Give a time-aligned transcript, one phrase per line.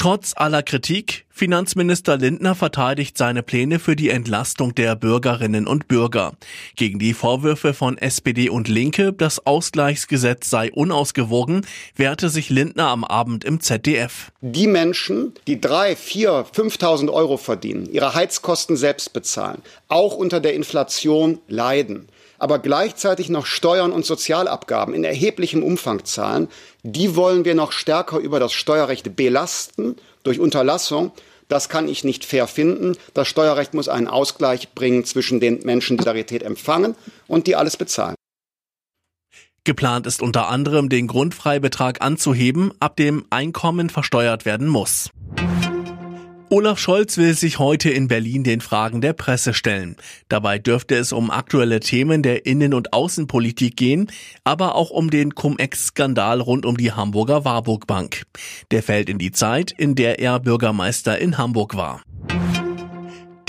[0.00, 6.32] Trotz aller Kritik, Finanzminister Lindner verteidigt seine Pläne für die Entlastung der Bürgerinnen und Bürger.
[6.74, 11.66] Gegen die Vorwürfe von SPD und Linke, das Ausgleichsgesetz sei unausgewogen,
[11.96, 14.32] wehrte sich Lindner am Abend im ZDF.
[14.40, 20.54] Die Menschen, die drei, vier, 5.000 Euro verdienen, ihre Heizkosten selbst bezahlen, auch unter der
[20.54, 22.08] Inflation leiden,
[22.40, 26.48] aber gleichzeitig noch Steuern und Sozialabgaben in erheblichem Umfang zahlen,
[26.82, 31.12] die wollen wir noch stärker über das Steuerrecht belasten durch Unterlassung.
[31.48, 32.96] Das kann ich nicht fair finden.
[33.12, 36.94] Das Steuerrecht muss einen Ausgleich bringen zwischen den Menschen, die Solidarität empfangen
[37.28, 38.14] und die alles bezahlen.
[39.64, 45.10] Geplant ist unter anderem, den Grundfreibetrag anzuheben, ab dem Einkommen versteuert werden muss.
[46.52, 49.94] Olaf Scholz will sich heute in Berlin den Fragen der Presse stellen.
[50.28, 54.10] Dabei dürfte es um aktuelle Themen der Innen- und Außenpolitik gehen,
[54.42, 58.24] aber auch um den Cum-Ex-Skandal rund um die Hamburger Warburg Bank.
[58.72, 62.02] Der fällt in die Zeit, in der er Bürgermeister in Hamburg war.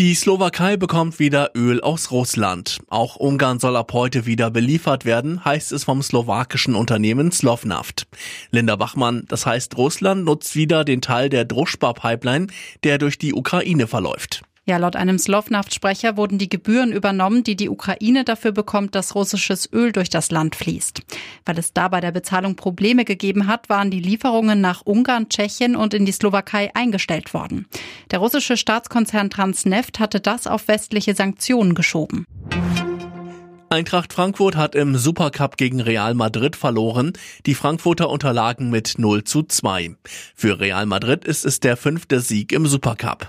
[0.00, 2.78] Die Slowakei bekommt wieder Öl aus Russland.
[2.88, 8.06] Auch Ungarn soll ab heute wieder beliefert werden, heißt es vom slowakischen Unternehmen Slovnaft.
[8.50, 12.46] Linda Bachmann, das heißt Russland nutzt wieder den Teil der Druschba-Pipeline,
[12.82, 14.40] der durch die Ukraine verläuft.
[14.66, 19.68] Ja, laut einem Slovnaft-Sprecher wurden die Gebühren übernommen, die die Ukraine dafür bekommt, dass russisches
[19.72, 21.02] Öl durch das Land fließt.
[21.46, 25.76] Weil es da bei der Bezahlung Probleme gegeben hat, waren die Lieferungen nach Ungarn, Tschechien
[25.76, 27.66] und in die Slowakei eingestellt worden.
[28.10, 32.26] Der russische Staatskonzern Transneft hatte das auf westliche Sanktionen geschoben.
[33.70, 37.12] Eintracht Frankfurt hat im Supercup gegen Real Madrid verloren.
[37.46, 39.96] Die Frankfurter unterlagen mit 0 zu 2.
[40.34, 43.28] Für Real Madrid ist es der fünfte Sieg im Supercup.